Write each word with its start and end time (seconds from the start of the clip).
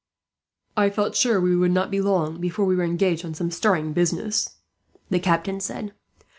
"I 0.75 0.89
felt 0.89 1.15
sure 1.15 1.39
we 1.39 1.51
should 1.53 1.73
not 1.73 1.91
be 1.91 2.01
long 2.01 2.41
before 2.41 2.65
we 2.65 2.75
were 2.75 2.83
engaged 2.83 3.23
on 3.23 3.35
some 3.35 3.51
stirring 3.51 3.93
business," 3.93 4.55
the 5.11 5.19
Captain 5.19 5.59
said. 5.59 5.93